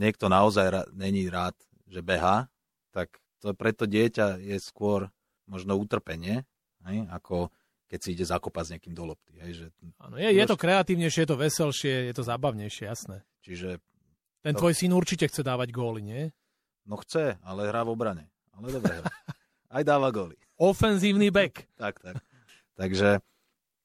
[0.00, 1.54] niekto naozaj ra- není rád,
[1.84, 2.48] že beha,
[2.90, 5.06] tak to pre to dieťa je skôr
[5.48, 6.44] možno utrpenie,
[6.86, 7.48] hej, ako
[7.88, 9.40] keď si ide zakopať s niekým do lopty.
[9.40, 9.66] Hej, že...
[9.96, 13.24] Ano, je, je to kreatívnejšie, je to veselšie, je to zabavnejšie, jasné.
[13.40, 13.80] Čiže...
[14.44, 14.60] Ten to...
[14.62, 16.22] tvoj syn určite chce dávať góly, nie?
[16.84, 18.24] No chce, ale hrá v obrane.
[18.52, 19.00] Ale dobre.
[19.72, 20.36] Aj dáva góly.
[20.60, 21.64] Ofenzívny back.
[21.80, 22.20] tak, tak.
[22.76, 23.24] Takže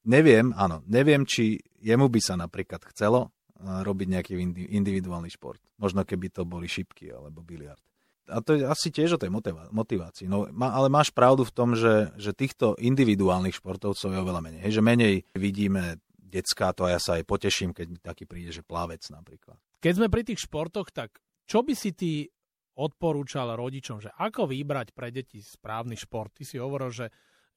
[0.05, 3.31] neviem, áno, neviem, či jemu by sa napríklad chcelo
[3.63, 4.33] robiť nejaký
[4.75, 5.63] individuálny šport.
[5.79, 7.79] Možno keby to boli šipky alebo biliard
[8.27, 9.31] a to je asi tiež o tej
[9.71, 10.31] motivácii.
[10.31, 14.61] No, ale máš pravdu v tom, že, že týchto individuálnych športovcov je oveľa menej.
[14.63, 18.55] Hej, že menej vidíme decka, to a ja sa aj poteším, keď mi taký príde,
[18.55, 19.59] že plavec napríklad.
[19.83, 22.25] Keď sme pri tých športoch, tak čo by si ty
[22.73, 26.33] odporúčal rodičom, že ako vybrať pre deti správny šport?
[26.33, 27.07] Ty si hovoril, že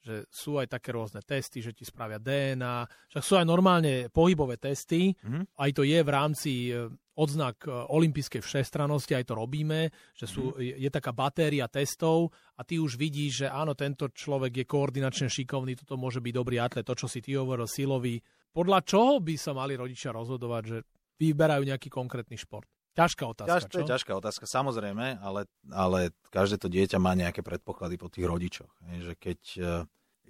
[0.07, 4.55] že sú aj také rôzne testy, že ti spravia DNA, však sú aj normálne pohybové
[4.55, 5.59] testy, mm-hmm.
[5.59, 10.53] aj to je v rámci e, odznak e, olympijskej všestranosti, aj to robíme, že sú,
[10.53, 10.63] mm-hmm.
[10.63, 15.33] je, je taká batéria testov a ty už vidíš, že áno, tento človek je koordinačne
[15.33, 18.21] šikovný, toto môže byť dobrý atlet, to, čo si ty hovoril, silový.
[18.53, 20.79] Podľa čoho by sa mali rodičia rozhodovať, že
[21.17, 22.69] vyberajú nejaký konkrétny šport?
[22.97, 27.45] Ťažká otázka, Ťaž, To je ťažká otázka, samozrejme, ale, ale každé to dieťa má nejaké
[27.45, 28.73] predpoklady po tých rodičoch.
[28.89, 29.61] Je, že keď e,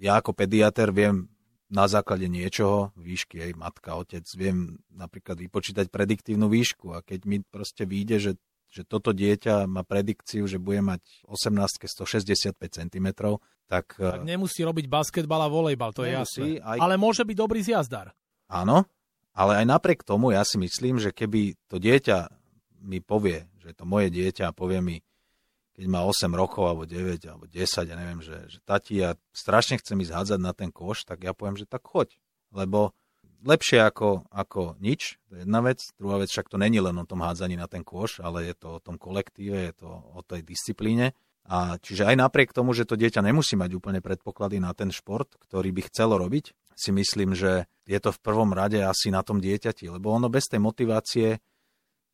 [0.03, 1.31] ja ako pediater viem
[1.67, 7.37] na základe niečoho, výšky, aj matka, otec, viem napríklad vypočítať prediktívnu výšku a keď mi
[7.43, 8.31] proste vyjde, že,
[8.71, 13.07] že toto dieťa má predikciu, že bude mať 18 165 cm,
[13.67, 13.99] tak...
[13.99, 16.63] Tak nemusí robiť basketbal a volejbal, to nemusí, je jasné.
[16.63, 16.77] Aj...
[16.79, 18.15] Ale môže byť dobrý zjazdar.
[18.47, 18.87] Áno,
[19.35, 22.31] ale aj napriek tomu ja si myslím, že keby to dieťa
[22.87, 24.97] mi povie, že to moje dieťa povie mi,
[25.77, 29.77] keď má 8 rokov, alebo 9, alebo 10, ja neviem, že, že tati, ja strašne
[29.77, 32.17] chcem ísť hádzať na ten koš, tak ja poviem, že tak choď.
[32.49, 32.97] Lebo
[33.45, 35.85] lepšie ako, ako nič, to je jedna vec.
[36.01, 38.81] Druhá vec, však to není len o tom hádzaní na ten koš, ale je to
[38.81, 41.13] o tom kolektíve, je to o tej disciplíne.
[41.45, 45.29] A čiže aj napriek tomu, že to dieťa nemusí mať úplne predpoklady na ten šport,
[45.45, 49.37] ktorý by chcelo robiť, si myslím, že je to v prvom rade asi na tom
[49.37, 51.37] dieťati, lebo ono bez tej motivácie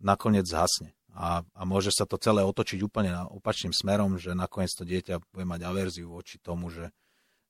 [0.04, 4.74] nakoniec zhasne a, a môže sa to celé otočiť úplne na opačným smerom, že nakoniec
[4.74, 6.90] to dieťa bude mať averziu voči tomu, že,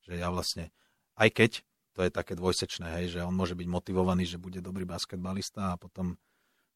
[0.04, 0.76] že ja vlastne,
[1.15, 1.52] aj keď
[1.93, 5.80] to je také dvojsečné, hej, že on môže byť motivovaný, že bude dobrý basketbalista a
[5.80, 6.19] potom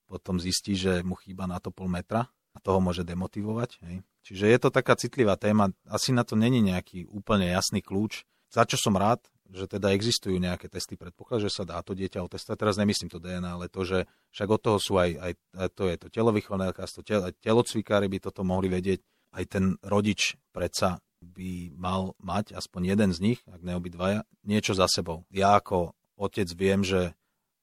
[0.08, 3.78] potom zistí, že mu chýba na to pol metra a toho môže demotivovať.
[3.84, 3.96] Hej.
[4.24, 5.76] Čiže je to taká citlivá téma.
[5.86, 8.24] Asi na to není nejaký úplne jasný kľúč.
[8.48, 9.20] Za čo som rád,
[9.52, 12.58] že teda existujú nejaké testy predpoklad, že sa dá to dieťa otestovať.
[12.60, 15.32] Teraz nemyslím to DNA, ale to, že však od toho sú aj, aj,
[15.76, 19.00] to je to telovýchovné lekárstvo, tel, telocvikári by toto mohli vedieť.
[19.36, 24.78] Aj ten rodič predsa by mal mať, aspoň jeden z nich, ak ne obidvaja, niečo
[24.78, 25.26] za sebou.
[25.34, 27.14] Ja ako otec viem, že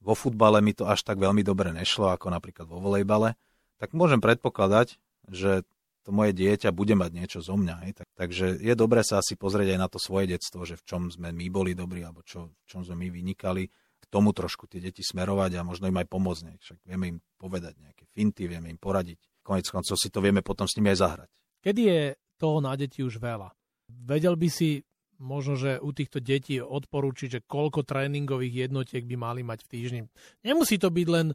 [0.04, 3.34] vo futbale mi to až tak veľmi dobre nešlo, ako napríklad vo volejbale,
[3.80, 5.00] tak môžem predpokladať,
[5.32, 5.64] že
[6.04, 7.74] to moje dieťa bude mať niečo zo mňa.
[7.88, 7.92] Hej.
[8.04, 11.02] Tak, takže je dobré sa asi pozrieť aj na to svoje detstvo, že v čom
[11.08, 14.84] sme my boli dobrí, alebo čo, v čom sme my vynikali, k tomu trošku tie
[14.84, 16.60] deti smerovať a možno im aj pomôcť.
[16.60, 19.16] Však vieme im povedať nejaké finty, vieme im poradiť.
[19.40, 21.28] Konec koncov si to vieme potom s nimi aj zahrať.
[21.64, 22.00] Kedy je
[22.36, 23.48] toho na deti už veľa?
[23.88, 24.84] Vedel by si
[25.16, 30.00] možno, že u týchto detí odporúčiť, že koľko tréningových jednotiek by mali mať v týždni.
[30.44, 31.32] Nemusí to byť len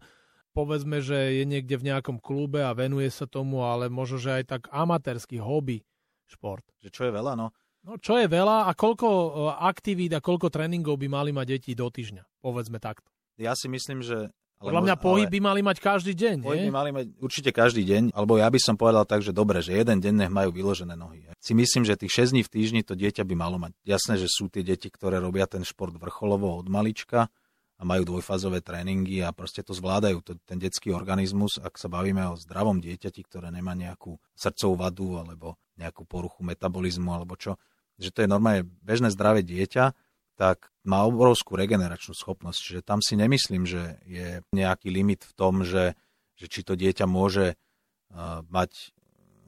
[0.54, 4.44] povedzme, že je niekde v nejakom klube a venuje sa tomu, ale možno, že aj
[4.46, 5.86] tak amatérsky hobby
[6.30, 6.66] šport.
[6.84, 7.54] Že čo je veľa, no?
[7.88, 9.30] No čo je veľa a koľko e,
[9.64, 13.08] aktivít a koľko tréningov by mali mať deti do týždňa, povedzme takto.
[13.40, 16.76] Ja si myslím, že ale Podľa mňa pohyb by mali mať každý deň, Pohyb by
[16.76, 20.04] mali mať určite každý deň, alebo ja by som povedal tak, že dobre, že jeden
[20.04, 21.24] deň nech majú vyložené nohy.
[21.40, 23.72] Si myslím, že tých 6 dní v týždni to dieťa by malo mať.
[23.88, 27.32] Jasné, že sú tie deti, ktoré robia ten šport vrcholovo od malička
[27.80, 32.36] a majú dvojfázové tréningy a proste to zvládajú, ten detský organizmus, ak sa bavíme o
[32.36, 37.56] zdravom dieťati, ktoré nemá nejakú srdcovú vadu alebo nejakú poruchu metabolizmu alebo čo,
[37.96, 39.96] že to je normálne bežné zdravé dieťa,
[40.36, 42.60] tak má obrovskú regeneračnú schopnosť.
[42.60, 45.96] Čiže tam si nemyslím, že je nejaký limit v tom, že,
[46.36, 48.96] že či to dieťa môže uh, mať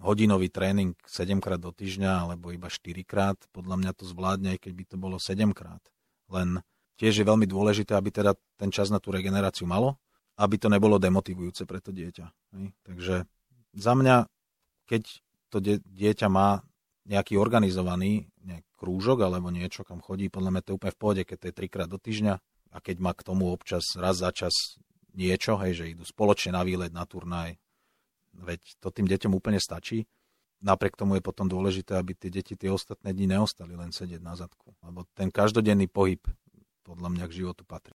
[0.04, 3.40] hodinový tréning 7 krát do týždňa alebo iba 4 krát.
[3.56, 5.84] Podľa mňa to zvládne, aj keď by to bolo 7 krát.
[6.28, 6.60] Len
[7.02, 9.98] tiež je veľmi dôležité, aby teda ten čas na tú regeneráciu malo,
[10.38, 12.30] aby to nebolo demotivujúce pre to dieťa.
[12.86, 13.26] Takže
[13.74, 14.30] za mňa,
[14.86, 15.04] keď
[15.50, 16.62] to dieťa má
[17.10, 21.22] nejaký organizovaný nejak krúžok alebo niečo, kam chodí, podľa mňa to je úplne v pohode,
[21.26, 22.34] keď to je trikrát do týždňa
[22.72, 24.78] a keď má k tomu občas raz za čas
[25.18, 27.58] niečo, hej, že idú spoločne na výlet, na turnaj,
[28.38, 30.06] veď to tým deťom úplne stačí.
[30.62, 34.38] Napriek tomu je potom dôležité, aby tie deti tie ostatné dni neostali len sedieť na
[34.38, 34.78] zadku.
[34.86, 36.22] Lebo ten každodenný pohyb
[36.82, 37.94] podľa mňa k životu patrí.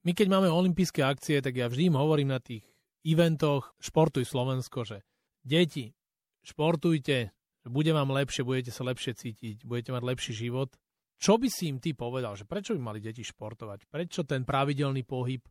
[0.00, 2.64] My keď máme olympijské akcie, tak ja vždy im hovorím na tých
[3.04, 5.04] eventoch Športuj Slovensko, že
[5.44, 5.92] deti,
[6.40, 7.36] športujte,
[7.68, 10.72] bude vám lepšie, budete sa lepšie cítiť, budete mať lepší život.
[11.20, 13.92] Čo by si im ty povedal, že prečo by mali deti športovať?
[13.92, 15.44] Prečo ten pravidelný pohyb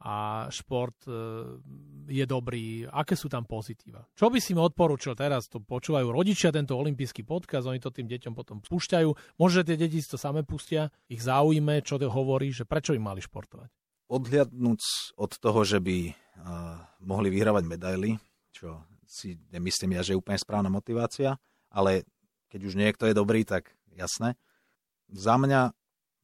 [0.00, 1.12] a šport e,
[2.08, 2.88] je dobrý?
[2.88, 4.08] Aké sú tam pozitíva?
[4.16, 5.46] Čo by si im odporúčil teraz?
[5.52, 9.36] To počúvajú rodičia tento olimpijský podkaz, oni to tým deťom potom púšťajú.
[9.36, 13.20] Možno tie deti to same pustia, ich zaujíme, čo to hovorí, že prečo by mali
[13.20, 13.68] športovať?
[14.10, 14.82] Odhliadnúc
[15.20, 16.10] od toho, že by
[17.04, 18.16] mohli vyhrávať medaily,
[18.50, 21.36] čo si nemyslím ja, že je úplne správna motivácia,
[21.70, 22.06] ale
[22.50, 24.34] keď už niekto je dobrý, tak jasné.
[25.10, 25.74] Za mňa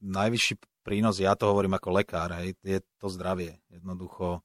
[0.03, 0.55] najvyšší
[0.87, 3.59] prínos, ja to hovorím ako lekár, hej, je to zdravie.
[3.67, 4.39] Jednoducho,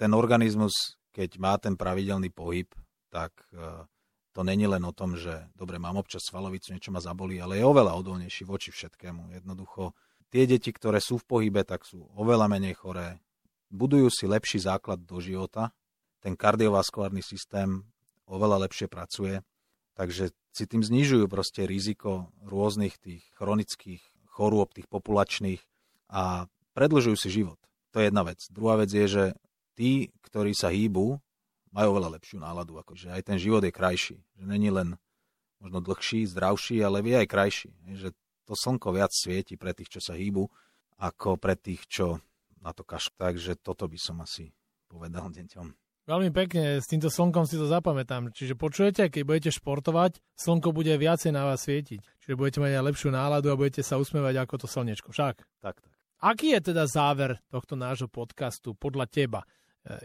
[0.00, 2.72] ten organizmus, keď má ten pravidelný pohyb,
[3.12, 3.84] tak uh,
[4.32, 7.68] to není len o tom, že dobre, mám občas svalovicu, niečo ma zabolí, ale je
[7.68, 9.36] oveľa odolnejší voči všetkému.
[9.36, 9.92] Jednoducho,
[10.32, 13.20] tie deti, ktoré sú v pohybe, tak sú oveľa menej choré,
[13.68, 15.76] budujú si lepší základ do života,
[16.24, 17.84] ten kardiovaskulárny systém
[18.24, 19.44] oveľa lepšie pracuje,
[19.92, 25.60] takže si tým znižujú proste riziko rôznych tých chronických chorôb, tých populačných
[26.10, 27.58] a predlžujú si život.
[27.90, 28.46] To je jedna vec.
[28.48, 29.24] Druhá vec je, že
[29.74, 31.18] tí, ktorí sa hýbu,
[31.70, 34.16] majú oveľa lepšiu náladu, akože aj ten život je krajší.
[34.38, 34.98] Že není len
[35.62, 37.70] možno dlhší, zdravší, ale je aj krajší.
[37.94, 38.08] Že
[38.46, 40.50] to slnko viac svieti pre tých, čo sa hýbu,
[40.98, 42.18] ako pre tých, čo
[42.58, 43.14] na to kašľú.
[43.18, 44.50] Takže toto by som asi
[44.90, 45.79] povedal deťom.
[46.10, 48.34] Veľmi pekne, s týmto slnkom si to zapamätám.
[48.34, 52.02] Čiže počujete, keď budete športovať, slnko bude viacej na vás svietiť.
[52.02, 55.14] Čiže budete mať aj lepšiu náladu a budete sa usmievať ako to slnečko.
[55.14, 55.38] Však?
[55.62, 55.86] Tak, tak.
[56.18, 59.46] Aký je teda záver tohto nášho podcastu podľa teba?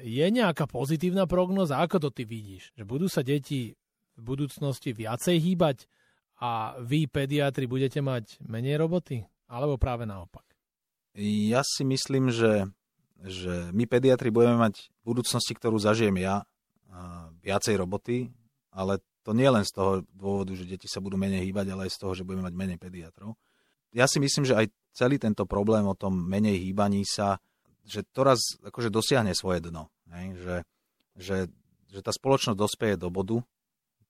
[0.05, 1.81] Je nejaká pozitívna prognoza?
[1.81, 2.69] Ako to ty vidíš?
[2.77, 3.73] Že budú sa deti
[4.13, 5.89] v budúcnosti viacej hýbať
[6.37, 9.25] a vy, pediatri, budete mať menej roboty?
[9.49, 10.45] Alebo práve naopak?
[11.17, 12.69] Ja si myslím, že,
[13.23, 16.43] že my pediatri budeme mať v budúcnosti, ktorú zažijem ja,
[17.39, 18.31] viacej roboty,
[18.75, 21.91] ale to nie len z toho dôvodu, že deti sa budú menej hýbať, ale aj
[21.95, 23.33] z toho, že budeme mať menej pediatrov.
[23.95, 27.41] Ja si myslím, že aj celý tento problém o tom menej hýbaní sa,
[27.87, 29.89] že to raz akože dosiahne svoje dno.
[30.11, 30.35] Ne?
[30.35, 30.55] Že,
[31.15, 31.37] že,
[31.89, 33.39] že tá spoločnosť dospieje do bodu,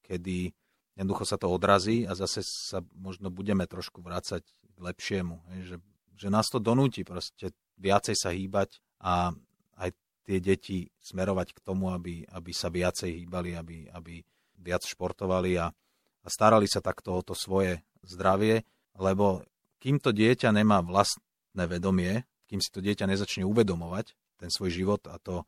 [0.03, 0.51] kedy
[0.95, 5.35] jednoducho sa to odrazí a zase sa možno budeme trošku vrácať k lepšiemu.
[5.53, 5.77] Hej, že,
[6.15, 9.29] že nás to donúti proste viacej sa hýbať a
[9.77, 9.89] aj
[10.25, 14.25] tie deti smerovať k tomu, aby, aby sa viacej hýbali, aby, aby
[14.57, 15.69] viac športovali a,
[16.25, 18.65] a starali sa takto o to svoje zdravie,
[18.97, 19.45] lebo
[19.77, 25.01] kým to dieťa nemá vlastné vedomie, kým si to dieťa nezačne uvedomovať, ten svoj život
[25.07, 25.45] a to,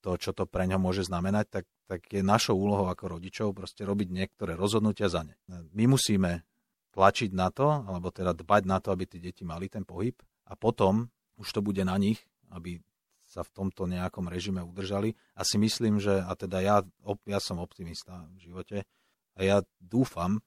[0.00, 3.82] to, čo to pre ňo môže znamenať, tak, tak je našou úlohou ako rodičov proste
[3.82, 5.34] robiť niektoré rozhodnutia za ne.
[5.74, 6.46] My musíme
[6.94, 10.14] tlačiť na to, alebo teda dbať na to, aby tie deti mali ten pohyb
[10.46, 12.22] a potom už to bude na nich,
[12.54, 12.78] aby
[13.26, 15.18] sa v tomto nejakom režime udržali.
[15.34, 16.76] A si myslím, že, a teda ja,
[17.26, 18.78] ja som optimista v živote,
[19.34, 20.38] a ja dúfam,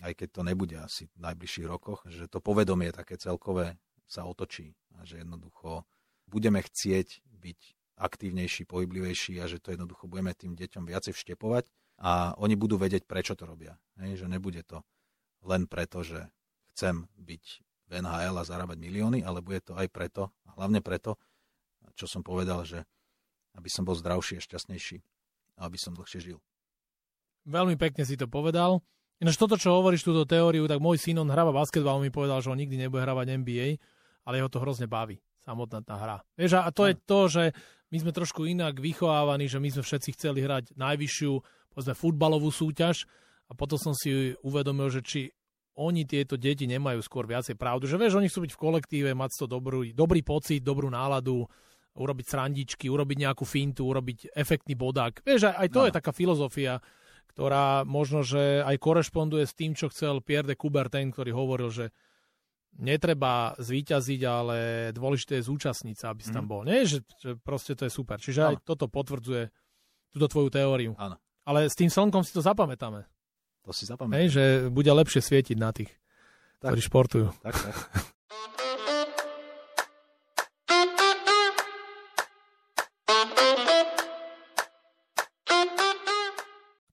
[0.00, 3.76] aj keď to nebude asi v najbližších rokoch, že to povedomie také celkové
[4.08, 5.84] sa otočí a že jednoducho
[6.24, 7.60] budeme chcieť byť
[8.00, 11.68] aktívnejší, pohyblivejší a že to jednoducho budeme tým deťom viacej vštepovať
[12.00, 13.76] a oni budú vedieť, prečo to robia.
[14.00, 14.80] Hej, že nebude to
[15.44, 16.32] len preto, že
[16.72, 17.44] chcem byť
[17.92, 21.20] v NHL a zarábať milióny, ale bude to aj preto, a hlavne preto,
[22.00, 22.88] čo som povedal, že
[23.60, 24.96] aby som bol zdravší a šťastnejší
[25.60, 26.38] a aby som dlhšie žil.
[27.44, 28.80] Veľmi pekne si to povedal.
[29.20, 32.48] Ináč toto, čo hovoríš túto teóriu, tak môj syn, on hráva basketbal, mi povedal, že
[32.48, 33.68] on nikdy nebude hrávať NBA,
[34.24, 36.24] ale jeho to hrozne baví, samotná tá hra.
[36.40, 37.44] Vieš, a to je to, že
[37.92, 41.32] my sme trošku inak vychovávaní, že my sme všetci chceli hrať najvyššiu,
[41.76, 43.04] povedzme, futbalovú súťaž
[43.50, 45.20] a potom som si uvedomil, že či
[45.76, 49.44] oni tieto deti nemajú skôr viacej pravdu, že vieš, oni chcú byť v kolektíve, mať
[49.44, 51.44] to dobrý, dobrý pocit, dobrú náladu,
[51.94, 55.26] urobiť srandičky, urobiť nejakú fintu, urobiť efektný bodák.
[55.26, 55.86] Vieš, aj to no.
[55.90, 56.78] je taká filozofia,
[57.34, 61.86] ktorá možno, že aj korešponduje s tým, čo chcel Pierre de Coubertin, ktorý hovoril, že
[62.78, 64.56] netreba zvíťaziť, ale
[64.94, 66.50] dôležité je zúčastniť sa, aby si tam mhm.
[66.50, 66.60] bol.
[66.62, 68.22] Nie, že, že proste to je super.
[68.22, 69.50] Čiže aj toto potvrdzuje
[70.14, 70.92] túto tvoju teóriu.
[70.98, 71.18] Áno.
[71.46, 73.06] Ale s tým slnkom si to zapamätáme.
[73.66, 74.18] To si zapamätáme.
[74.22, 75.90] Hej, že bude lepšie svietiť na tých,
[76.62, 76.74] tak.
[76.74, 77.26] ktorí športujú.
[77.42, 77.74] Tak, tak.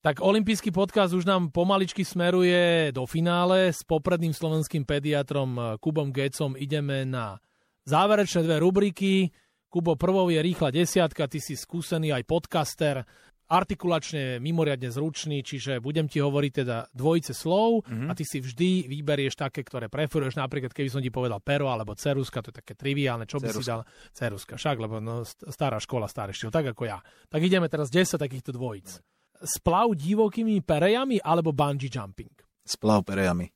[0.07, 3.75] Tak olimpijský podcast už nám pomaličky smeruje do finále.
[3.75, 7.35] S popredným slovenským pediatrom eh, Kubom Gecom ideme na
[7.83, 9.27] záverečné dve rubriky.
[9.67, 13.03] Kubo, prvou je rýchla desiatka, ty si skúsený aj podcaster,
[13.51, 18.07] artikulačne mimoriadne zručný, čiže budem ti hovoriť teda dvojice slov mm-hmm.
[18.07, 20.39] a ty si vždy vyberieš také, ktoré preferuješ.
[20.39, 23.59] Napríklad, keby som ti povedal pero alebo ceruska, to je také triviálne, čo by ceruska.
[23.59, 23.81] si dal?
[24.15, 27.03] Ceruska, však, lebo no, stará škola, starý štýl, tak ako ja.
[27.27, 29.03] Tak ideme teraz 10 takýchto dvojic
[29.43, 32.31] splav divokými perejami alebo bungee jumping?
[32.65, 33.47] Splav perejami.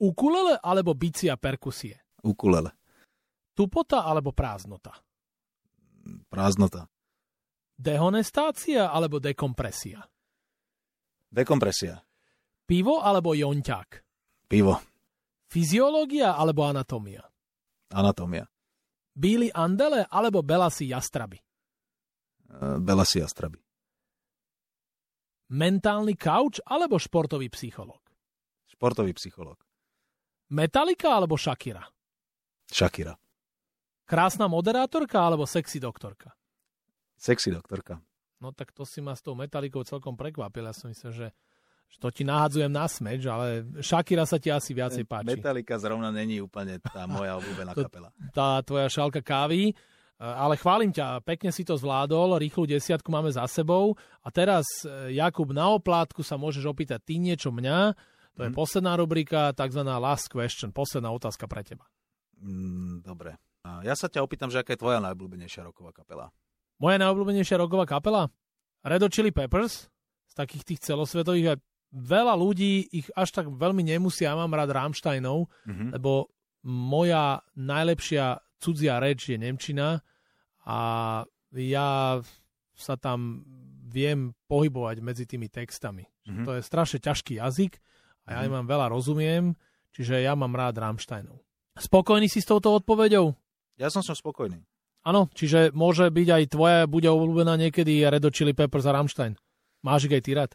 [0.00, 1.94] Ukulele alebo bici a perkusie?
[2.22, 2.74] Ukulele.
[3.54, 4.94] Tupota alebo prázdnota?
[6.28, 6.90] Prázdnota.
[7.74, 10.02] Dehonestácia alebo dekompresia?
[11.30, 12.02] Dekompresia.
[12.66, 13.88] Pivo alebo jonťák?
[14.50, 14.78] Pivo.
[15.50, 17.22] Fyziológia alebo anatómia?
[17.94, 18.46] Anatómia.
[19.14, 21.38] Bíli andele alebo belasi jastraby?
[22.82, 23.63] Belasi jastraby
[25.50, 28.00] mentálny kauč alebo športový psychológ?
[28.70, 29.60] Športový psychológ.
[30.52, 31.84] Metalika alebo Shakira?
[32.68, 33.16] Shakira.
[34.04, 36.36] Krásna moderátorka alebo sexy doktorka?
[37.16, 38.00] Sexy doktorka.
[38.42, 40.68] No tak to si ma s tou metalikou celkom prekvapil.
[40.68, 41.28] Ja som myslel, že,
[41.88, 45.32] že to ti nahadzujem na smeč, ale Shakira sa ti asi viacej páči.
[45.32, 48.12] Metalika zrovna není úplne tá moja obľúbená kapela.
[48.36, 49.72] Tá tvoja šálka kávy.
[50.14, 54.62] Eh, ale chválim ťa, pekne si to zvládol, rýchlu desiatku máme za sebou a teraz,
[54.86, 57.98] eh, Jakub, na oplátku sa môžeš opýtať ty niečo mňa,
[58.38, 58.54] to je mm.
[58.54, 59.82] posledná rubrika, tzv.
[59.82, 61.86] last question, posledná otázka pre teba.
[62.38, 63.38] Mm, dobre.
[63.64, 66.28] Ja sa ťa opýtam, že aká je tvoja najobľúbenejšia roková kapela?
[66.76, 68.28] Moja najobľúbenejšia roková kapela?
[68.84, 69.88] Red Hot Chili Peppers,
[70.28, 71.56] z takých tých celosvetových,
[71.94, 75.96] veľa ľudí ich až tak veľmi nemusia, ja mám rád Rammsteinov, mm-hmm.
[75.96, 76.28] lebo
[76.66, 80.00] moja najlepšia cudzia reč je Nemčina
[80.64, 80.78] a
[81.52, 81.90] ja
[82.72, 83.44] sa tam
[83.84, 86.08] viem pohybovať medzi tými textami.
[86.24, 86.44] Mm-hmm.
[86.48, 87.76] To je strašne ťažký jazyk
[88.24, 88.64] a ja mm-hmm.
[88.64, 89.52] mám veľa rozumiem,
[89.92, 91.44] čiže ja mám rád Rammsteinov.
[91.76, 93.36] Spokojný si s touto odpoveďou?
[93.76, 94.64] Ja som som spokojný.
[95.04, 99.36] Áno, čiže môže byť aj tvoja, bude obľúbená niekedy Red Hot Chili Peppers a Rammstein.
[99.84, 100.50] Máš ich aj ty rád?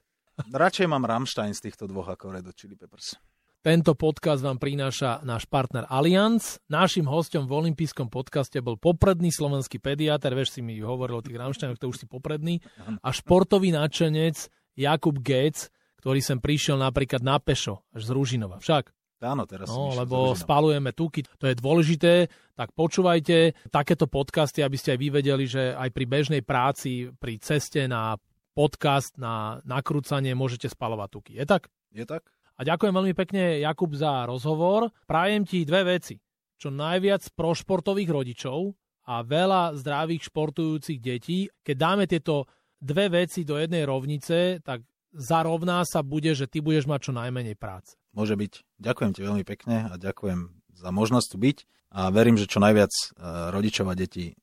[0.50, 3.14] Radšej mám Rammstein z týchto dvoch ako Red Hot Chili Peppers.
[3.60, 6.64] Tento podcast vám prináša náš partner Allianz.
[6.72, 11.36] Našim hostom v olympijskom podcaste bol popredný slovenský pediatr, veš si mi hovoril o tých
[11.36, 12.64] Ramštajnoch, to už si popredný,
[13.04, 14.48] a športový náčenec
[14.80, 15.68] Jakub Gec,
[16.00, 18.64] ktorý sem prišiel napríklad na pešo, až z Ružinova.
[18.64, 18.96] Však?
[19.28, 24.96] Áno, teraz no, lebo spalujeme tuky, to je dôležité, tak počúvajte takéto podcasty, aby ste
[24.96, 28.16] aj vy vedeli, že aj pri bežnej práci, pri ceste na
[28.56, 31.32] podcast, na nakrúcanie môžete spalovať tuky.
[31.36, 31.68] Je tak?
[31.92, 32.24] Je tak?
[32.60, 34.92] A ďakujem veľmi pekne, Jakub, za rozhovor.
[35.08, 36.20] Prajem ti dve veci.
[36.60, 38.76] Čo najviac pro športových rodičov
[39.08, 41.48] a veľa zdravých športujúcich detí.
[41.64, 44.84] Keď dáme tieto dve veci do jednej rovnice, tak
[45.16, 47.96] zarovná sa bude, že ty budeš mať čo najmenej práce.
[48.12, 48.54] Môže byť.
[48.76, 51.58] Ďakujem ti veľmi pekne a ďakujem za možnosť tu byť
[51.96, 53.10] a verím, že čo najviac eh,
[53.56, 54.36] rodičov a detí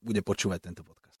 [0.00, 1.20] bude počúvať tento podcast.